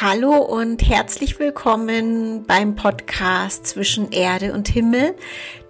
Hallo 0.00 0.36
und 0.36 0.88
herzlich 0.88 1.40
willkommen 1.40 2.44
beim 2.46 2.76
Podcast 2.76 3.66
zwischen 3.66 4.12
Erde 4.12 4.52
und 4.52 4.68
Himmel, 4.68 5.16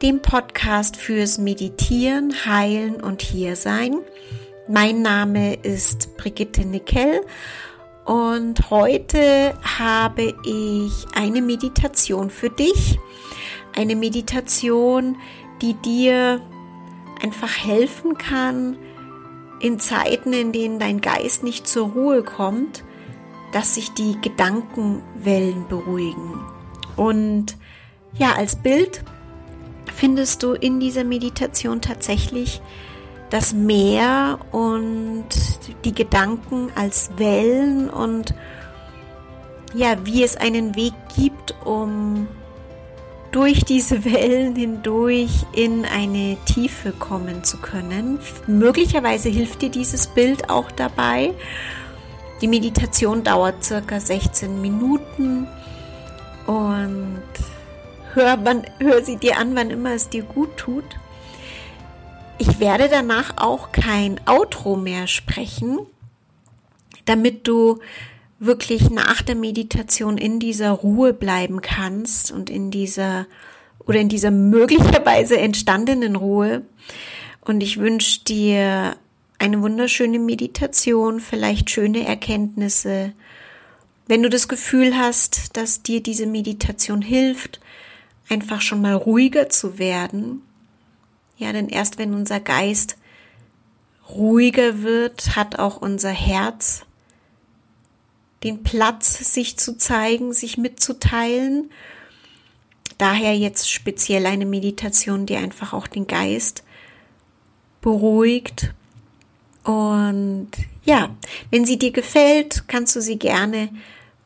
dem 0.02 0.20
Podcast 0.20 0.98
fürs 0.98 1.38
Meditieren, 1.38 2.34
Heilen 2.44 2.96
und 2.96 3.22
Hiersein. 3.22 3.96
Mein 4.68 5.00
Name 5.00 5.54
ist 5.54 6.14
Brigitte 6.18 6.66
Nickel 6.66 7.22
und 8.04 8.68
heute 8.68 9.54
habe 9.62 10.34
ich 10.44 11.06
eine 11.14 11.40
Meditation 11.40 12.28
für 12.28 12.50
dich. 12.50 12.98
Eine 13.74 13.96
Meditation, 13.96 15.16
die 15.62 15.72
dir 15.72 16.42
einfach 17.22 17.64
helfen 17.64 18.18
kann 18.18 18.76
in 19.60 19.80
Zeiten, 19.80 20.34
in 20.34 20.52
denen 20.52 20.78
dein 20.78 21.00
Geist 21.00 21.44
nicht 21.44 21.66
zur 21.66 21.88
Ruhe 21.88 22.22
kommt 22.22 22.84
dass 23.52 23.74
sich 23.74 23.92
die 23.92 24.20
Gedankenwellen 24.20 25.66
beruhigen. 25.68 26.40
Und 26.96 27.56
ja, 28.18 28.32
als 28.32 28.56
Bild 28.56 29.02
findest 29.94 30.42
du 30.42 30.52
in 30.52 30.80
dieser 30.80 31.04
Meditation 31.04 31.80
tatsächlich 31.80 32.60
das 33.30 33.52
Meer 33.52 34.38
und 34.52 35.28
die 35.84 35.94
Gedanken 35.94 36.70
als 36.74 37.10
Wellen 37.16 37.90
und 37.90 38.34
ja, 39.74 39.96
wie 40.04 40.24
es 40.24 40.36
einen 40.36 40.74
Weg 40.76 40.94
gibt, 41.14 41.54
um 41.64 42.26
durch 43.32 43.64
diese 43.64 44.04
Wellen 44.04 44.56
hindurch 44.56 45.44
in 45.52 45.84
eine 45.84 46.38
Tiefe 46.46 46.92
kommen 46.92 47.44
zu 47.44 47.58
können. 47.58 48.18
Möglicherweise 48.46 49.28
hilft 49.28 49.60
dir 49.60 49.70
dieses 49.70 50.06
Bild 50.06 50.48
auch 50.48 50.70
dabei 50.72 51.34
die 52.40 52.48
Meditation 52.48 53.24
dauert 53.24 53.64
circa 53.64 54.00
16 54.00 54.60
Minuten 54.60 55.46
und 56.46 57.22
hör, 58.14 58.38
wann, 58.44 58.62
hör 58.78 59.04
sie 59.04 59.16
dir 59.16 59.38
an, 59.38 59.54
wann 59.54 59.70
immer 59.70 59.92
es 59.92 60.08
dir 60.08 60.22
gut 60.22 60.56
tut. 60.56 60.84
Ich 62.38 62.60
werde 62.60 62.88
danach 62.88 63.34
auch 63.36 63.72
kein 63.72 64.20
Outro 64.26 64.76
mehr 64.76 65.08
sprechen, 65.08 65.80
damit 67.04 67.48
du 67.48 67.80
wirklich 68.38 68.90
nach 68.90 69.22
der 69.22 69.34
Meditation 69.34 70.16
in 70.16 70.38
dieser 70.38 70.70
Ruhe 70.70 71.12
bleiben 71.12 71.60
kannst 71.60 72.30
und 72.30 72.50
in 72.50 72.70
dieser 72.70 73.26
oder 73.84 73.98
in 73.98 74.08
dieser 74.08 74.30
möglicherweise 74.30 75.38
entstandenen 75.38 76.14
Ruhe. 76.14 76.62
Und 77.40 77.62
ich 77.62 77.78
wünsche 77.78 78.22
dir 78.24 78.96
eine 79.38 79.62
wunderschöne 79.62 80.18
Meditation, 80.18 81.20
vielleicht 81.20 81.70
schöne 81.70 82.06
Erkenntnisse. 82.06 83.12
Wenn 84.06 84.22
du 84.22 84.28
das 84.28 84.48
Gefühl 84.48 84.96
hast, 84.96 85.56
dass 85.56 85.82
dir 85.82 86.02
diese 86.02 86.26
Meditation 86.26 87.02
hilft, 87.02 87.60
einfach 88.28 88.60
schon 88.60 88.80
mal 88.80 88.94
ruhiger 88.94 89.48
zu 89.48 89.78
werden, 89.78 90.42
ja, 91.36 91.52
denn 91.52 91.68
erst 91.68 91.98
wenn 91.98 92.14
unser 92.14 92.40
Geist 92.40 92.96
ruhiger 94.08 94.82
wird, 94.82 95.36
hat 95.36 95.58
auch 95.58 95.80
unser 95.80 96.10
Herz 96.10 96.84
den 98.42 98.62
Platz, 98.62 99.34
sich 99.34 99.56
zu 99.56 99.76
zeigen, 99.76 100.32
sich 100.32 100.58
mitzuteilen. 100.58 101.70
Daher 102.96 103.36
jetzt 103.36 103.70
speziell 103.70 104.26
eine 104.26 104.46
Meditation, 104.46 105.26
die 105.26 105.36
einfach 105.36 105.72
auch 105.72 105.86
den 105.86 106.06
Geist 106.06 106.64
beruhigt, 107.80 108.72
und 109.68 110.48
ja, 110.82 111.10
wenn 111.50 111.66
sie 111.66 111.78
dir 111.78 111.90
gefällt, 111.90 112.64
kannst 112.68 112.96
du 112.96 113.02
sie 113.02 113.18
gerne 113.18 113.68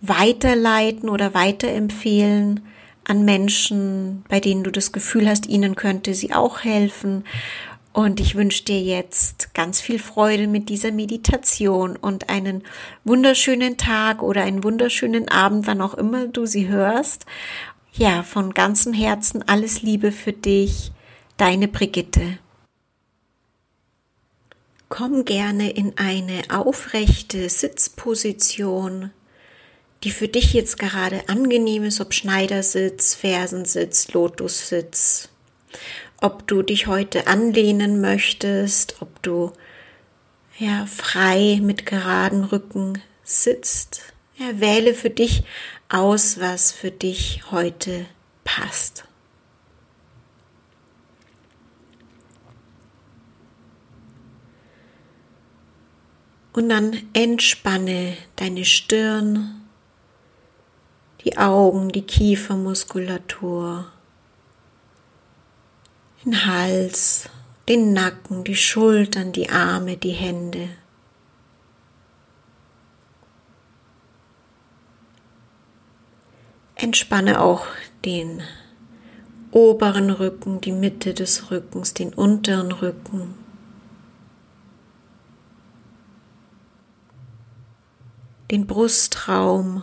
weiterleiten 0.00 1.08
oder 1.08 1.34
weiterempfehlen 1.34 2.60
an 3.02 3.24
Menschen, 3.24 4.24
bei 4.28 4.38
denen 4.38 4.62
du 4.62 4.70
das 4.70 4.92
Gefühl 4.92 5.28
hast, 5.28 5.48
ihnen 5.48 5.74
könnte 5.74 6.14
sie 6.14 6.32
auch 6.32 6.60
helfen. 6.62 7.24
Und 7.92 8.20
ich 8.20 8.36
wünsche 8.36 8.62
dir 8.62 8.80
jetzt 8.80 9.52
ganz 9.52 9.80
viel 9.80 9.98
Freude 9.98 10.46
mit 10.46 10.68
dieser 10.68 10.92
Meditation 10.92 11.96
und 11.96 12.28
einen 12.28 12.62
wunderschönen 13.02 13.76
Tag 13.76 14.22
oder 14.22 14.44
einen 14.44 14.62
wunderschönen 14.62 15.28
Abend, 15.28 15.66
wann 15.66 15.80
auch 15.80 15.94
immer 15.94 16.28
du 16.28 16.46
sie 16.46 16.68
hörst. 16.68 17.26
Ja, 17.92 18.22
von 18.22 18.54
ganzem 18.54 18.92
Herzen 18.92 19.42
alles 19.48 19.82
Liebe 19.82 20.12
für 20.12 20.32
dich, 20.32 20.92
deine 21.36 21.66
Brigitte. 21.66 22.38
Komm 24.94 25.24
gerne 25.24 25.70
in 25.70 25.96
eine 25.96 26.42
aufrechte 26.50 27.48
Sitzposition, 27.48 29.10
die 30.04 30.10
für 30.10 30.28
dich 30.28 30.52
jetzt 30.52 30.78
gerade 30.78 31.30
angenehm 31.30 31.84
ist, 31.84 32.02
ob 32.02 32.12
Schneidersitz, 32.12 33.14
Fersensitz, 33.14 34.12
Lotussitz, 34.12 35.30
ob 36.20 36.46
du 36.46 36.60
dich 36.60 36.88
heute 36.88 37.26
anlehnen 37.26 38.02
möchtest, 38.02 39.00
ob 39.00 39.22
du 39.22 39.52
ja 40.58 40.84
frei 40.84 41.58
mit 41.62 41.86
geraden 41.86 42.44
Rücken 42.44 43.00
sitzt. 43.24 44.02
Ja, 44.36 44.60
wähle 44.60 44.92
für 44.92 45.08
dich 45.08 45.42
aus, 45.88 46.38
was 46.38 46.70
für 46.70 46.90
dich 46.90 47.50
heute 47.50 48.04
passt. 48.44 49.04
Und 56.52 56.68
dann 56.68 56.98
entspanne 57.14 58.16
deine 58.36 58.64
Stirn, 58.64 59.62
die 61.24 61.38
Augen, 61.38 61.90
die 61.90 62.02
Kiefermuskulatur, 62.02 63.86
den 66.24 66.46
Hals, 66.46 67.30
den 67.68 67.92
Nacken, 67.94 68.44
die 68.44 68.56
Schultern, 68.56 69.32
die 69.32 69.48
Arme, 69.48 69.96
die 69.96 70.12
Hände. 70.12 70.68
Entspanne 76.74 77.40
auch 77.40 77.66
den 78.04 78.42
oberen 79.52 80.10
Rücken, 80.10 80.60
die 80.60 80.72
Mitte 80.72 81.14
des 81.14 81.50
Rückens, 81.50 81.94
den 81.94 82.12
unteren 82.12 82.72
Rücken. 82.72 83.41
Den 88.52 88.66
Brustraum, 88.66 89.82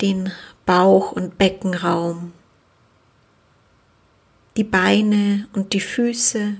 den 0.00 0.30
Bauch- 0.64 1.10
und 1.10 1.36
Beckenraum, 1.36 2.32
die 4.56 4.62
Beine 4.62 5.48
und 5.52 5.72
die 5.72 5.80
Füße. 5.80 6.58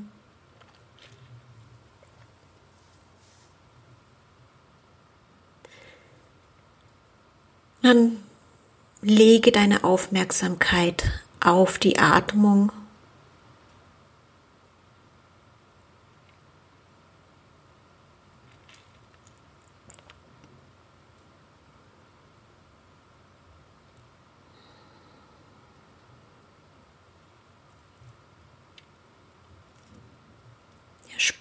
Dann 7.83 8.17
lege 9.01 9.53
deine 9.53 9.85
Aufmerksamkeit 9.85 11.05
auf 11.39 11.79
die 11.79 12.01
Atmung 12.01 12.73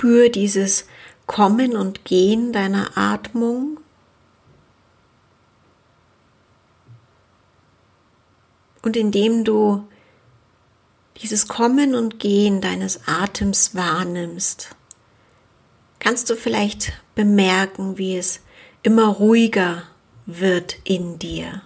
Spür 0.09 0.29
dieses 0.29 0.87
Kommen 1.27 1.77
und 1.77 2.03
Gehen 2.03 2.51
deiner 2.51 2.97
Atmung. 2.97 3.79
Und 8.81 8.97
indem 8.97 9.43
du 9.43 9.87
dieses 11.21 11.47
Kommen 11.47 11.93
und 11.93 12.17
Gehen 12.17 12.59
deines 12.59 13.01
Atems 13.07 13.75
wahrnimmst, 13.75 14.75
kannst 15.99 16.27
du 16.31 16.35
vielleicht 16.35 16.93
bemerken, 17.13 17.99
wie 17.99 18.17
es 18.17 18.39
immer 18.81 19.09
ruhiger 19.09 19.83
wird 20.25 20.75
in 20.85 21.19
dir. 21.19 21.61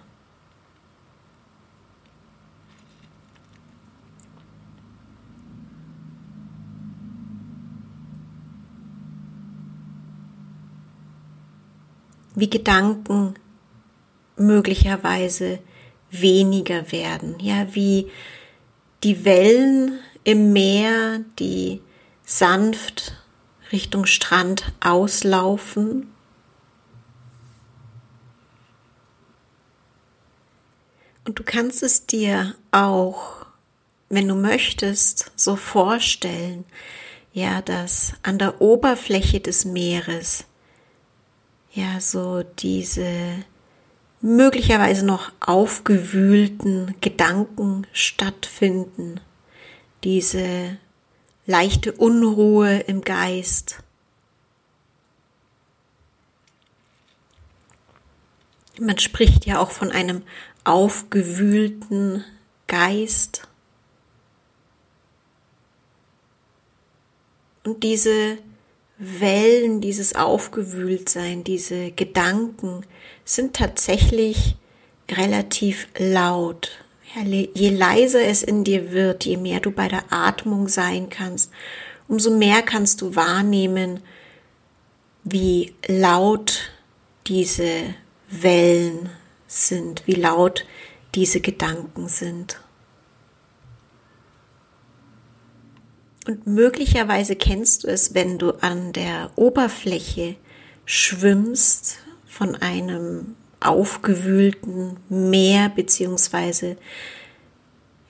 wie 12.36 12.50
Gedanken 12.50 13.36
möglicherweise 14.36 15.60
weniger 16.10 16.92
werden, 16.92 17.36
ja, 17.40 17.74
wie 17.74 18.12
die 19.04 19.26
Wellen 19.26 20.00
im 20.24 20.54
Meer, 20.54 21.22
die 21.40 21.82
sanft 22.24 23.14
Richtung 23.72 24.06
Strand 24.06 24.72
auslaufen. 24.80 26.08
Und 31.26 31.40
du 31.40 31.44
kannst 31.44 31.84
es 31.84 32.06
dir 32.06 32.56
auch, 32.72 33.46
wenn 34.10 34.28
du 34.28 34.36
möchtest, 34.36 35.32
so 35.36 35.56
vorstellen, 35.56 36.66
ja, 37.32 37.62
dass 37.62 38.14
an 38.22 38.38
der 38.38 38.62
Oberfläche 38.62 39.40
des 39.40 39.66
Meeres 39.66 40.46
ja 41.74 42.00
so 42.00 42.44
diese 42.44 43.44
möglicherweise 44.22 45.06
noch 45.06 45.32
aufgewühlten 45.40 46.96
Gedanken 47.02 47.86
stattfinden, 47.92 49.20
diese 50.04 50.78
leichte 51.46 51.92
Unruhe 51.92 52.80
im 52.80 53.02
Geist. 53.02 53.84
Man 58.80 58.98
spricht 58.98 59.46
ja 59.46 59.60
auch 59.60 59.72
von 59.72 59.92
einem 59.92 60.24
aufgewühlten 60.64 62.24
Geist. 62.68 63.48
Und 67.64 67.84
diese 67.84 68.38
Wellen, 68.98 69.82
dieses 69.82 70.16
Aufgewühltsein, 70.16 71.44
diese 71.44 71.92
Gedanken 71.92 72.86
sind 73.26 73.56
tatsächlich 73.56 74.56
relativ 75.10 75.88
laut. 75.98 76.72
je 77.16 77.70
leiser 77.70 78.22
es 78.22 78.44
in 78.44 78.64
dir 78.64 78.92
wird, 78.92 79.26
je 79.26 79.38
mehr 79.38 79.60
du 79.60 79.72
bei 79.72 79.88
der 79.88 80.12
Atmung 80.12 80.68
sein 80.68 81.10
kannst, 81.10 81.52
umso 82.08 82.32
mehr 82.32 82.62
kannst 82.62 83.02
du 83.02 83.16
wahrnehmen, 83.16 84.00
wie 85.24 85.74
laut 85.88 86.72
diese 87.28 87.96
Wellen 88.30 89.10
sind, 89.48 90.04
wie 90.06 90.16
laut 90.16 90.66
diese 91.16 91.40
Gedanken 91.40 92.08
sind. 92.10 92.60
Und 96.26 96.48
möglicherweise 96.48 97.36
kennst 97.36 97.84
du 97.84 97.88
es, 97.88 98.14
wenn 98.14 98.38
du 98.38 98.52
an 98.62 98.94
der 98.94 99.32
Oberfläche 99.36 100.36
schwimmst 100.86 101.98
von 102.28 102.56
einem 102.56 103.36
aufgewühlten 103.60 104.98
Meer 105.10 105.70
beziehungsweise 105.70 106.78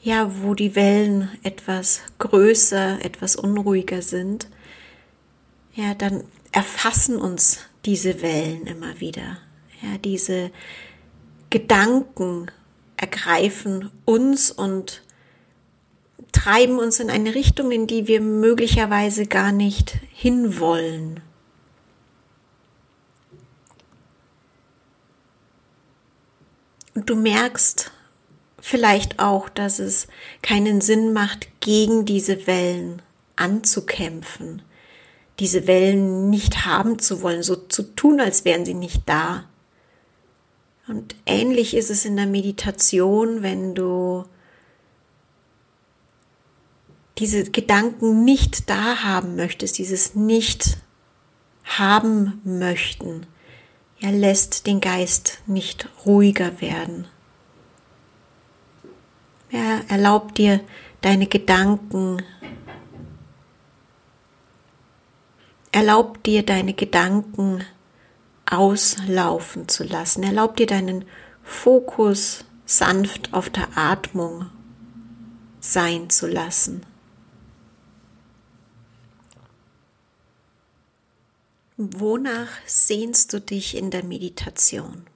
ja, 0.02 0.30
wo 0.42 0.54
die 0.54 0.76
Wellen 0.76 1.30
etwas 1.44 2.02
größer, 2.20 3.04
etwas 3.04 3.38
unruhiger 3.38 4.02
sind, 4.02 4.48
ja, 5.76 5.94
dann 5.94 6.26
erfassen 6.52 7.18
uns 7.18 7.60
diese 7.86 8.22
Wellen 8.22 8.68
immer 8.68 9.00
wieder. 9.00 9.38
Ja, 9.82 9.98
diese 9.98 10.52
Gedanken 11.50 12.52
ergreifen 12.98 13.92
uns 14.06 14.52
und 14.52 15.03
treiben 16.34 16.80
uns 16.80 17.00
in 17.00 17.10
eine 17.10 17.36
Richtung, 17.36 17.72
in 17.72 17.88
die 17.88 18.08
wir 18.08 18.20
möglicherweise 18.20 19.26
gar 19.26 19.54
nicht 19.54 20.00
hinwollen. 20.12 21.22
Und 26.96 27.10
du 27.10 27.16
merkst 27.16 27.92
vielleicht 28.60 29.20
auch, 29.20 29.50
dass 29.50 29.80
es 29.80 30.08
keinen 30.42 30.82
Sinn 30.82 31.14
macht, 31.14 31.48
gegen 31.60 32.06
diese 32.06 32.46
Wellen 32.46 33.02
anzukämpfen, 33.36 34.62
diese 35.40 35.66
Wellen 35.68 36.30
nicht 36.30 36.66
haben 36.66 37.00
zu 37.00 37.22
wollen, 37.22 37.42
so 37.42 37.56
zu 37.56 37.84
tun, 37.96 38.20
als 38.20 38.46
wären 38.46 38.66
sie 38.66 38.74
nicht 38.74 39.02
da. 39.06 39.46
Und 40.88 41.16
ähnlich 41.26 41.76
ist 41.76 41.90
es 41.90 42.06
in 42.06 42.16
der 42.16 42.28
Meditation, 42.28 43.42
wenn 43.42 43.74
du 43.74 44.26
diese 47.18 47.44
Gedanken 47.44 48.24
nicht 48.24 48.70
da 48.70 49.04
haben 49.04 49.36
möchtest, 49.36 49.78
dieses 49.78 50.16
nicht 50.16 50.78
haben 51.64 52.42
möchten, 52.44 53.26
ja, 54.00 54.10
lässt 54.10 54.68
den 54.68 54.82
Geist 54.82 55.40
nicht 55.46 55.88
ruhiger 56.06 56.60
werden. 56.60 57.08
Ja, 59.50 59.82
erlaubt 59.88 60.38
dir 60.38 60.60
deine 61.02 61.28
Gedanken, 61.28 62.24
erlaubt 65.72 66.26
dir 66.26 66.44
deine 66.44 66.74
Gedanken 66.74 67.64
auslaufen 68.46 69.68
zu 69.68 69.84
lassen. 69.84 70.24
Erlaub 70.24 70.58
dir 70.58 70.68
deinen 70.68 71.06
Fokus 71.44 72.46
sanft 72.66 73.34
auf 73.34 73.50
der 73.50 73.68
Atmung 73.76 74.50
sein 75.60 76.10
zu 76.10 76.28
lassen. 76.28 76.86
Wonach 81.78 82.50
sehnst 82.68 83.34
du 83.34 83.42
dich 83.42 83.76
in 83.76 83.90
der 83.90 84.04
Meditation? 84.04 85.08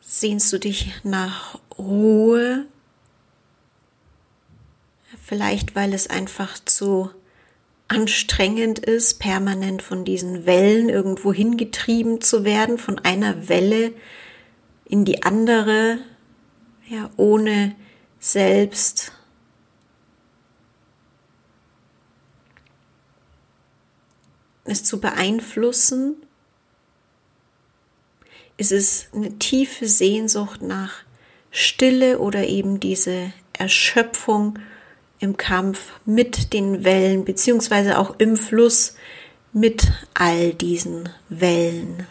Sehnst 0.00 0.52
du 0.52 0.58
dich 0.58 0.92
nach 1.04 1.60
Ruhe? 1.78 2.66
Vielleicht 5.24 5.76
weil 5.76 5.94
es 5.94 6.10
einfach 6.10 6.58
zu 6.64 7.10
anstrengend 7.86 8.80
ist, 8.80 9.20
permanent 9.20 9.82
von 9.82 10.04
diesen 10.04 10.44
Wellen 10.44 10.88
irgendwo 10.88 11.32
hingetrieben 11.32 12.20
zu 12.20 12.44
werden, 12.44 12.78
von 12.78 12.98
einer 12.98 13.48
Welle 13.48 13.92
in 14.86 15.04
die 15.04 15.22
andere, 15.22 15.98
ja, 16.88 17.10
ohne 17.16 17.76
selbst 18.18 19.12
es 24.64 24.84
zu 24.84 25.00
beeinflussen? 25.00 26.16
Ist 28.56 28.72
es 28.72 29.08
eine 29.12 29.38
tiefe 29.38 29.88
Sehnsucht 29.88 30.62
nach 30.62 31.04
Stille 31.50 32.18
oder 32.18 32.46
eben 32.46 32.80
diese 32.80 33.32
Erschöpfung 33.52 34.58
im 35.22 35.36
Kampf 35.36 35.92
mit 36.04 36.52
den 36.52 36.84
Wellen, 36.84 37.24
beziehungsweise 37.24 37.98
auch 37.98 38.18
im 38.18 38.36
Fluss 38.36 38.96
mit 39.52 39.92
all 40.14 40.54
diesen 40.54 41.08
Wellen. 41.28 42.06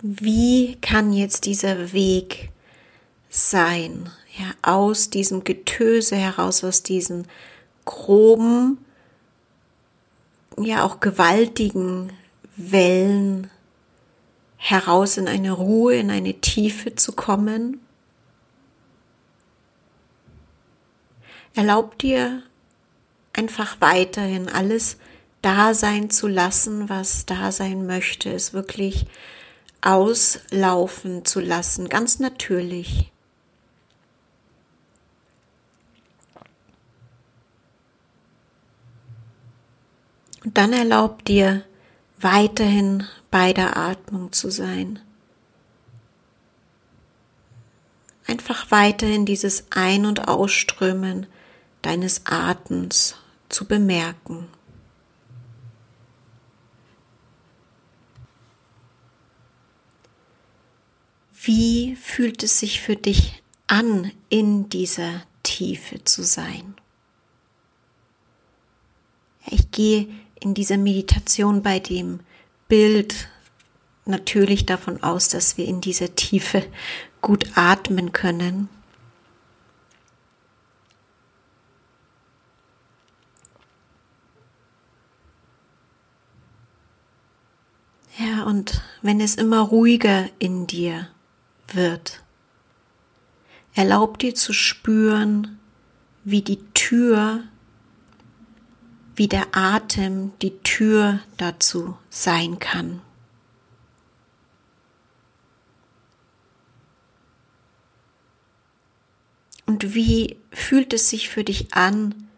Wie 0.00 0.76
kann 0.80 1.12
jetzt 1.12 1.44
dieser 1.44 1.92
Weg 1.92 2.50
sein, 3.28 4.10
ja, 4.38 4.46
aus 4.62 5.10
diesem 5.10 5.44
Getöse 5.44 6.16
heraus, 6.16 6.64
aus 6.64 6.82
diesen 6.82 7.28
groben, 7.84 8.78
ja 10.58 10.84
auch 10.84 11.00
gewaltigen 11.00 12.12
Wellen 12.56 13.50
heraus 14.56 15.16
in 15.16 15.28
eine 15.28 15.52
Ruhe, 15.52 15.96
in 15.96 16.10
eine 16.10 16.34
Tiefe 16.34 16.94
zu 16.94 17.12
kommen? 17.12 17.80
Erlaub 21.54 21.98
dir 21.98 22.42
einfach 23.32 23.76
weiterhin 23.80 24.48
alles 24.48 24.96
da 25.42 25.74
sein 25.74 26.08
zu 26.08 26.28
lassen, 26.28 26.88
was 26.88 27.26
da 27.26 27.52
sein 27.52 27.86
möchte, 27.86 28.30
es 28.30 28.52
wirklich 28.52 29.06
auslaufen 29.80 31.24
zu 31.24 31.40
lassen, 31.40 31.88
ganz 31.88 32.20
natürlich. 32.20 33.11
Und 40.44 40.58
dann 40.58 40.72
erlaub 40.72 41.24
dir 41.24 41.64
weiterhin 42.18 43.06
bei 43.30 43.52
der 43.52 43.76
Atmung 43.76 44.32
zu 44.32 44.50
sein. 44.50 45.00
Einfach 48.26 48.70
weiterhin 48.70 49.26
dieses 49.26 49.66
Ein- 49.70 50.06
und 50.06 50.28
Ausströmen 50.28 51.26
deines 51.82 52.26
Atems 52.26 53.16
zu 53.48 53.66
bemerken. 53.66 54.48
Wie 61.44 61.96
fühlt 61.96 62.42
es 62.44 62.60
sich 62.60 62.80
für 62.80 62.94
dich 62.94 63.42
an, 63.66 64.12
in 64.28 64.68
dieser 64.68 65.22
Tiefe 65.42 66.04
zu 66.04 66.22
sein? 66.22 66.76
Ich 69.46 69.72
gehe 69.72 70.08
in 70.42 70.54
dieser 70.54 70.76
Meditation 70.76 71.62
bei 71.62 71.78
dem 71.78 72.20
Bild 72.68 73.28
natürlich 74.04 74.66
davon 74.66 75.02
aus, 75.02 75.28
dass 75.28 75.56
wir 75.56 75.66
in 75.66 75.80
dieser 75.80 76.14
Tiefe 76.14 76.64
gut 77.20 77.56
atmen 77.56 78.12
können. 78.12 78.68
Ja, 88.18 88.44
und 88.44 88.82
wenn 89.00 89.20
es 89.20 89.36
immer 89.36 89.60
ruhiger 89.60 90.28
in 90.38 90.66
dir 90.66 91.08
wird, 91.72 92.22
erlaub 93.74 94.18
dir 94.18 94.34
zu 94.34 94.52
spüren, 94.52 95.58
wie 96.24 96.42
die 96.42 96.62
Tür, 96.74 97.44
wie 99.22 99.28
der 99.28 99.54
Atem 99.56 100.32
die 100.42 100.58
Tür 100.64 101.20
dazu 101.36 101.96
sein 102.10 102.58
kann. 102.58 103.00
Und 109.64 109.94
wie 109.94 110.40
fühlt 110.50 110.92
es 110.92 111.08
sich 111.08 111.28
für 111.28 111.44
dich 111.44 111.72
an, 111.72 112.28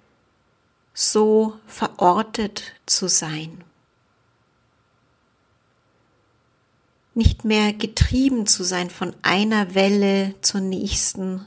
so 0.93 1.59
verortet 1.67 2.75
zu 2.85 3.09
sein? 3.09 3.65
Nicht 7.15 7.47
mehr 7.47 7.73
getrieben 7.73 8.47
zu 8.47 8.63
sein 8.63 8.91
von 8.91 9.17
einer 9.23 9.75
Welle 9.75 10.35
zur 10.43 10.61
nächsten. 10.61 11.47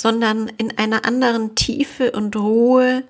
Sondern 0.00 0.48
in 0.56 0.78
einer 0.78 1.04
anderen 1.04 1.54
Tiefe 1.56 2.12
und 2.12 2.34
Ruhe, 2.34 3.04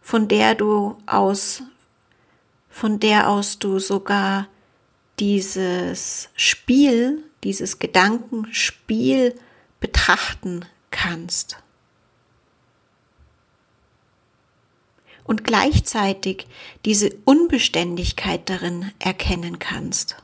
von 0.00 0.28
der 0.28 0.54
du 0.54 0.96
aus 1.04 1.64
von 2.68 3.00
der 3.00 3.28
aus 3.28 3.58
du 3.58 3.80
sogar 3.80 4.46
dieses 5.18 6.30
Spiel, 6.36 7.24
dieses 7.42 7.80
Gedankenspiel 7.80 9.34
betrachten 9.80 10.64
kannst. 10.92 11.58
Und 15.24 15.42
gleichzeitig 15.42 16.46
diese 16.84 17.10
Unbeständigkeit 17.24 18.48
darin 18.48 18.92
erkennen 19.00 19.58
kannst. 19.58 20.16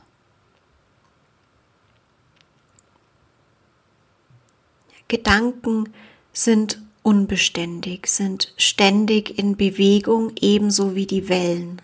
Gedanken 5.09 5.91
sind 6.31 6.79
unbeständig, 7.01 8.05
sind 8.07 8.53
ständig 8.57 9.39
in 9.39 9.57
Bewegung, 9.57 10.31
ebenso 10.39 10.95
wie 10.95 11.07
die 11.07 11.27
Wellen. 11.27 11.81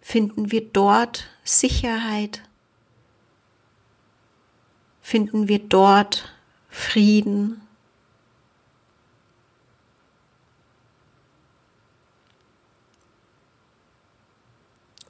Finden 0.00 0.50
wir 0.50 0.62
dort 0.62 1.28
Sicherheit? 1.44 2.42
Finden 5.00 5.46
wir 5.46 5.60
dort 5.60 6.34
Frieden? 6.68 7.60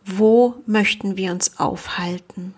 Wo 0.04 0.62
möchten 0.66 1.16
wir 1.16 1.32
uns 1.32 1.58
aufhalten? 1.58 2.54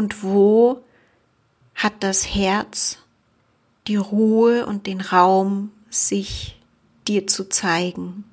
Und 0.00 0.22
wo 0.22 0.82
hat 1.74 1.92
das 2.02 2.34
Herz 2.34 2.96
die 3.86 3.96
Ruhe 3.96 4.64
und 4.64 4.86
den 4.86 5.02
Raum 5.02 5.72
sich 5.90 6.58
dir 7.06 7.26
zu 7.26 7.50
zeigen. 7.50 8.24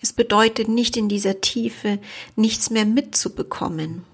Es 0.00 0.14
bedeutet 0.14 0.68
nicht 0.68 0.96
in 0.96 1.10
dieser 1.10 1.42
Tiefe 1.42 1.98
nichts 2.36 2.70
mehr 2.70 2.86
mitzubekommen, 2.86 4.06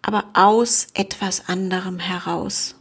aber 0.00 0.24
aus 0.32 0.86
etwas 0.94 1.50
anderem 1.50 1.98
heraus. 1.98 2.76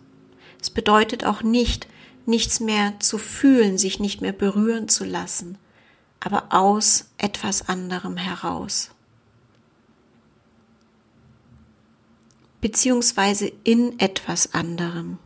Es 0.61 0.69
bedeutet 0.69 1.25
auch 1.25 1.43
nicht, 1.43 1.89
nichts 2.25 2.59
mehr 2.59 2.99
zu 2.99 3.17
fühlen, 3.17 3.77
sich 3.77 3.99
nicht 3.99 4.21
mehr 4.21 4.33
berühren 4.33 4.87
zu 4.89 5.03
lassen, 5.03 5.57
aber 6.19 6.45
aus 6.49 7.09
etwas 7.17 7.67
anderem 7.67 8.17
heraus. 8.17 8.93
beziehungsweise 12.63 13.51
in 13.65 13.99
etwas 13.99 14.53
anderem. 14.53 15.17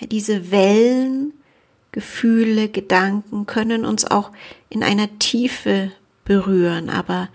Diese 0.00 0.50
Wellen, 0.50 1.34
Gefühle, 1.92 2.70
Gedanken 2.70 3.44
können 3.44 3.84
uns 3.84 4.06
auch 4.06 4.32
in 4.70 4.82
einer 4.82 5.18
Tiefe 5.18 5.92
berühren, 6.24 6.88
aber 6.88 7.28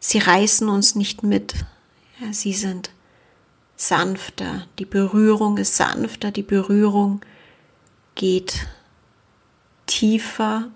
sie 0.00 0.18
reißen 0.18 0.68
uns 0.68 0.94
nicht 0.96 1.22
mit. 1.22 1.54
Ja, 2.20 2.30
sie 2.34 2.52
sind 2.52 2.90
sanfter, 3.78 4.66
die 4.78 4.84
Berührung 4.84 5.56
ist 5.56 5.76
sanfter, 5.76 6.30
die 6.32 6.42
Berührung 6.42 7.20
geht 8.16 8.66
tiefer. 9.86 10.68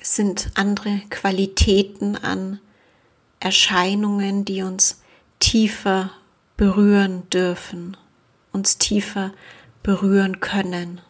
Es 0.00 0.16
sind 0.16 0.50
andere 0.54 1.02
Qualitäten 1.10 2.16
an 2.16 2.60
Erscheinungen, 3.40 4.44
die 4.46 4.62
uns 4.62 5.02
tiefer 5.38 6.10
berühren 6.56 7.28
dürfen, 7.28 7.96
uns 8.52 8.78
tiefer 8.78 9.32
berühren 9.82 10.40
können. 10.40 11.02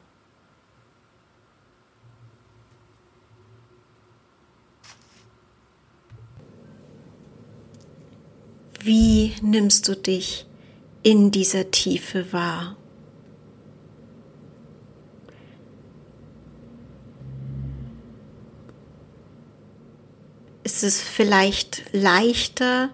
Wie 8.85 9.33
nimmst 9.41 9.89
du 9.89 9.97
dich 9.97 10.47
in 11.03 11.31
dieser 11.31 11.71
Tiefe 11.71 12.33
wahr? 12.33 12.77
ist 20.75 20.83
es 20.83 21.01
vielleicht 21.01 21.85
leichter, 21.93 22.91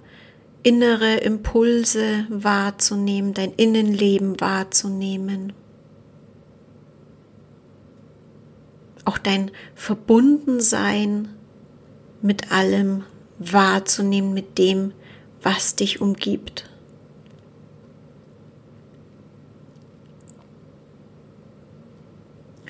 innere 0.62 1.16
Impulse 1.16 2.26
wahrzunehmen, 2.28 3.32
dein 3.32 3.54
Innenleben 3.54 4.38
wahrzunehmen. 4.38 5.54
Auch 9.06 9.16
dein 9.16 9.50
Verbundensein 9.74 11.30
mit 12.20 12.52
allem 12.52 13.04
wahrzunehmen, 13.38 14.34
mit 14.34 14.58
dem, 14.58 14.92
was 15.42 15.76
dich 15.76 16.00
umgibt. 16.00 16.68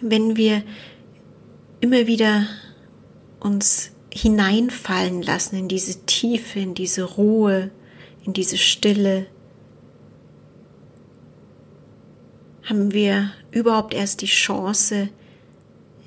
Wenn 0.00 0.37
wir 0.37 0.62
immer 1.81 2.07
wieder 2.07 2.47
uns 3.39 3.93
hineinfallen 4.12 5.23
lassen 5.23 5.57
in 5.57 5.69
diese 5.69 6.05
Tiefe, 6.07 6.61
in 6.61 6.75
diese 6.75 7.05
Ruhe, 7.05 7.71
in 8.25 8.33
diese 8.33 8.57
Stille, 8.57 9.27
haben 12.65 12.93
wir 12.93 13.33
überhaupt 13.50 13.95
erst 13.95 14.23
die 14.23 14.27
Chance, 14.27 15.09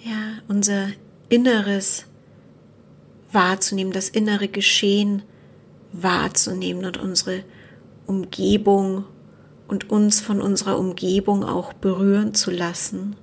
ja, 0.03 0.39
unser 0.47 0.89
Inneres 1.29 2.05
wahrzunehmen, 3.31 3.93
das 3.93 4.09
innere 4.09 4.47
Geschehen 4.47 5.23
wahrzunehmen 5.93 6.85
und 6.85 6.97
unsere 6.97 7.43
Umgebung 8.05 9.05
und 9.67 9.89
uns 9.89 10.19
von 10.19 10.41
unserer 10.41 10.77
Umgebung 10.77 11.43
auch 11.43 11.71
berühren 11.71 12.33
zu 12.33 12.51
lassen. 12.51 13.15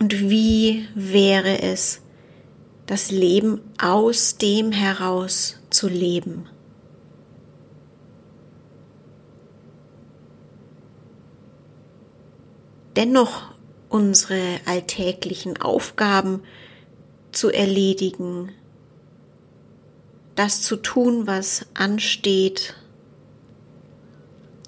Und 0.00 0.30
wie 0.30 0.88
wäre 0.94 1.62
es, 1.62 2.00
das 2.86 3.10
Leben 3.10 3.60
aus 3.78 4.38
dem 4.38 4.72
heraus 4.72 5.60
zu 5.68 5.88
leben? 5.88 6.48
Dennoch 13.00 13.44
unsere 13.88 14.60
alltäglichen 14.66 15.56
Aufgaben 15.56 16.42
zu 17.32 17.48
erledigen, 17.48 18.52
das 20.34 20.60
zu 20.60 20.76
tun, 20.76 21.26
was 21.26 21.64
ansteht, 21.72 22.74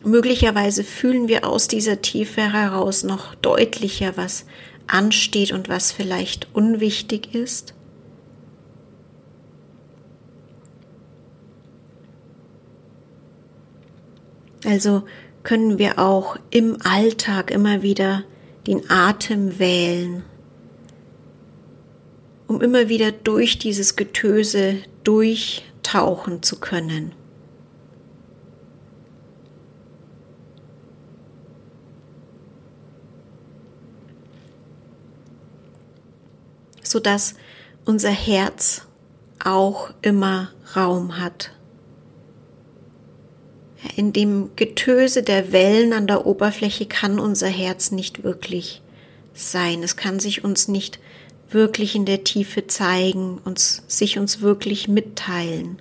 Möglicherweise 0.04 0.82
fühlen 0.82 1.28
wir 1.28 1.46
aus 1.46 1.68
dieser 1.68 2.00
Tiefe 2.00 2.52
heraus 2.52 3.04
noch 3.04 3.34
deutlicher, 3.36 4.16
was 4.16 4.46
ansteht 4.88 5.52
und 5.52 5.68
was 5.68 5.92
vielleicht 5.92 6.48
unwichtig 6.54 7.34
ist. 7.34 7.74
Also 14.64 15.04
können 15.42 15.78
wir 15.78 15.98
auch 15.98 16.36
im 16.50 16.76
Alltag 16.82 17.50
immer 17.50 17.82
wieder 17.82 18.24
den 18.66 18.90
Atem 18.90 19.58
wählen, 19.58 20.24
um 22.46 22.60
immer 22.60 22.88
wieder 22.88 23.12
durch 23.12 23.58
dieses 23.58 23.96
Getöse 23.96 24.78
durchtauchen 25.04 26.42
zu 26.42 26.60
können. 26.60 27.14
sodass 36.92 37.34
unser 37.86 38.10
Herz 38.10 38.86
auch 39.42 39.90
immer 40.02 40.50
Raum 40.76 41.18
hat. 41.18 41.50
In 43.96 44.12
dem 44.12 44.50
Getöse 44.56 45.22
der 45.22 45.52
Wellen 45.52 45.92
an 45.92 46.06
der 46.06 46.24
Oberfläche 46.26 46.86
kann 46.86 47.18
unser 47.18 47.48
Herz 47.48 47.90
nicht 47.90 48.22
wirklich 48.22 48.80
sein. 49.34 49.82
Es 49.82 49.96
kann 49.96 50.20
sich 50.20 50.44
uns 50.44 50.68
nicht 50.68 51.00
wirklich 51.50 51.94
in 51.94 52.06
der 52.06 52.24
Tiefe 52.24 52.66
zeigen, 52.66 53.38
uns, 53.44 53.82
sich 53.88 54.18
uns 54.18 54.40
wirklich 54.40 54.88
mitteilen. 54.88 55.80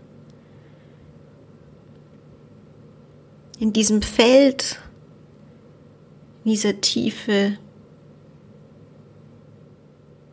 In 3.60 3.74
diesem 3.74 4.02
Feld, 4.02 4.80
dieser 6.44 6.82
Tiefe, 6.82 7.58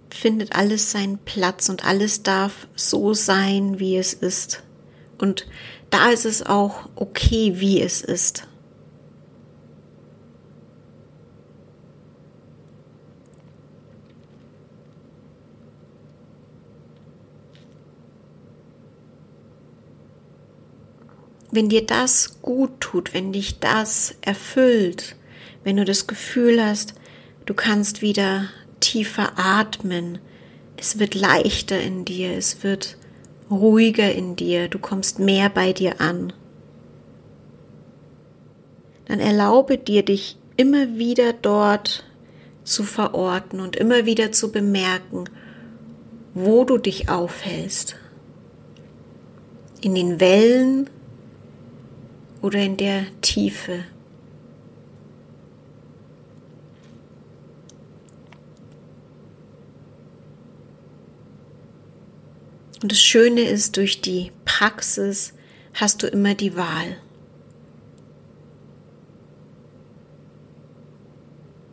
findet 0.09 0.57
alles 0.57 0.91
seinen 0.91 1.19
Platz 1.19 1.69
und 1.69 1.85
alles 1.85 2.23
darf 2.23 2.67
so 2.75 3.15
sein, 3.15 3.79
wie 3.79 3.97
es 3.97 4.15
ist. 4.15 4.63
Und 5.19 5.47
da 5.91 6.11
ist 6.11 6.25
es 6.25 6.45
auch 6.45 6.89
okay, 6.95 7.55
wie 7.57 7.81
es 7.81 8.03
ist. 8.03 8.47
Wenn 21.51 21.71
dir 21.71 21.85
das 21.85 22.43
gut 22.43 22.79
tut, 22.79 23.15
wenn 23.15 23.33
dich 23.33 23.59
das 23.59 24.15
erfüllt, 24.21 25.17
wenn 25.65 25.77
du 25.77 25.85
das 25.85 26.07
Gefühl 26.07 26.63
hast, 26.63 26.95
du 27.47 27.55
kannst 27.55 28.03
wieder 28.03 28.49
tiefer 28.81 29.33
atmen, 29.37 30.19
es 30.77 30.99
wird 30.99 31.15
leichter 31.15 31.81
in 31.81 32.05
dir, 32.05 32.37
es 32.37 32.63
wird 32.63 32.98
ruhiger 33.50 34.12
in 34.12 34.37
dir, 34.37 34.69
du 34.69 34.78
kommst 34.78 35.19
mehr 35.19 35.49
bei 35.49 35.73
dir 35.73 36.00
an. 36.00 36.33
Dann 39.07 39.21
erlaube 39.21 39.78
dir, 39.78 40.05
dich 40.05 40.37
immer 40.57 40.99
wieder 40.99 41.33
dort 41.33 42.05
zu 42.64 42.83
verorten 42.83 43.61
und 43.61 43.76
immer 43.76 44.05
wieder 44.05 44.33
zu 44.33 44.52
bemerken, 44.52 45.25
wo 46.35 46.64
du 46.64 46.76
dich 46.76 47.09
aufhältst. 47.09 47.97
In 49.81 49.95
den 49.95 50.21
Wellen 50.21 50.90
oder 52.43 52.58
in 52.58 52.76
der 52.76 53.04
Tiefe. 53.23 53.84
Und 62.82 62.93
das 62.93 63.00
Schöne 63.00 63.43
ist, 63.43 63.76
durch 63.76 64.00
die 64.00 64.30
Praxis 64.45 65.34
hast 65.75 66.02
du 66.02 66.06
immer 66.06 66.34
die 66.34 66.56
Wahl. 66.56 66.97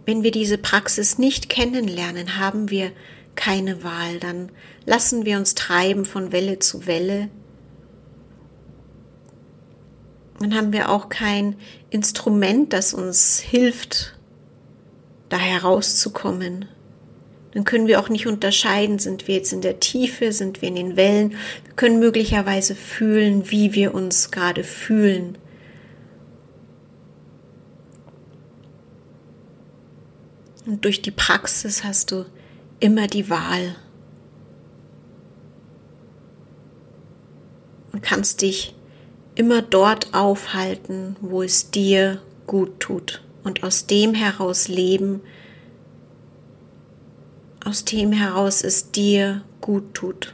Wenn 0.06 0.24
wir 0.24 0.32
diese 0.32 0.58
Praxis 0.58 1.18
nicht 1.18 1.50
kennenlernen, 1.50 2.38
haben 2.38 2.70
wir 2.70 2.92
keine 3.36 3.84
Wahl. 3.84 4.20
Dann 4.20 4.52
lassen 4.86 5.26
wir 5.26 5.38
uns 5.38 5.56
treiben 5.56 6.06
von 6.06 6.32
Welle 6.32 6.60
zu 6.60 6.86
Welle. 6.86 7.30
Dann 10.40 10.56
haben 10.56 10.74
wir 10.74 10.90
auch 10.90 11.10
kein 11.10 11.56
Instrument, 11.90 12.74
das 12.74 12.94
uns 12.94 13.40
hilft, 13.40 14.18
da 15.30 15.38
herauszukommen 15.38 16.66
dann 17.56 17.64
können 17.64 17.88
wir 17.88 18.02
auch 18.02 18.10
nicht 18.10 18.28
unterscheiden, 18.28 19.00
sind 19.00 19.30
wir 19.30 19.36
jetzt 19.36 19.54
in 19.54 19.62
der 19.62 19.80
Tiefe, 19.80 20.34
sind 20.34 20.62
wir 20.62 20.68
in 20.68 20.76
den 20.76 20.98
Wellen. 20.98 21.32
Wir 21.64 21.74
können 21.78 22.00
möglicherweise 22.00 22.76
fühlen, 22.76 23.50
wie 23.50 23.74
wir 23.74 23.96
uns 23.96 24.30
gerade 24.30 24.66
fühlen. 24.66 25.38
Und 30.66 30.84
durch 30.84 31.02
die 31.02 31.12
Praxis 31.12 31.86
hast 31.86 32.12
du 32.12 32.26
immer 32.82 33.08
die 33.08 33.30
Wahl 33.30 33.78
und 37.94 38.02
kannst 38.02 38.42
dich 38.42 38.76
immer 39.36 39.62
dort 39.62 40.14
aufhalten, 40.14 41.16
wo 41.22 41.42
es 41.42 41.72
dir 41.72 42.22
gut 42.48 42.82
tut 42.82 43.24
und 43.46 43.64
aus 43.64 43.88
dem 43.88 44.14
heraus 44.14 44.68
leben, 44.68 45.22
aus 47.66 47.84
dem 47.84 48.12
heraus 48.12 48.64
es 48.64 48.92
dir 48.92 49.42
gut 49.60 49.94
tut. 49.94 50.34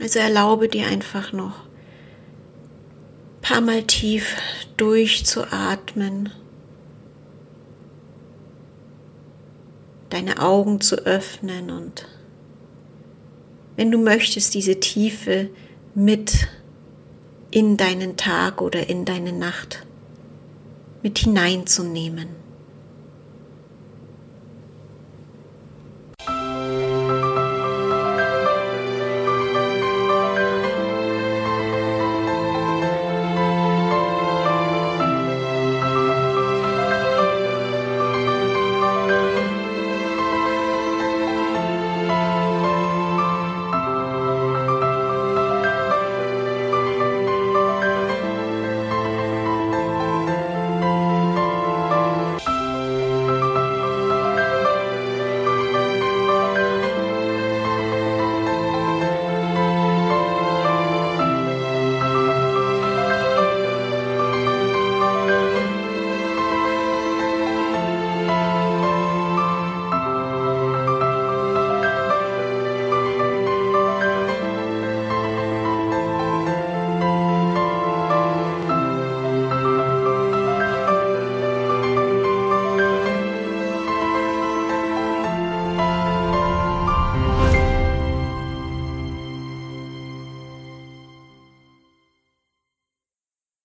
Also 0.00 0.18
erlaube 0.18 0.68
dir 0.68 0.88
einfach 0.88 1.32
noch 1.32 1.60
ein 1.60 3.40
paar 3.40 3.60
Mal 3.60 3.84
tief 3.84 4.36
durchzuatmen, 4.76 6.30
deine 10.10 10.40
Augen 10.40 10.80
zu 10.80 10.96
öffnen 10.96 11.70
und 11.70 12.08
wenn 13.76 13.92
du 13.92 13.98
möchtest, 13.98 14.54
diese 14.54 14.80
Tiefe 14.80 15.50
mit 15.94 16.48
in 17.52 17.76
deinen 17.76 18.16
Tag 18.16 18.62
oder 18.62 18.88
in 18.88 19.04
deine 19.04 19.32
Nacht 19.32 19.84
mit 21.02 21.18
hineinzunehmen. 21.18 22.28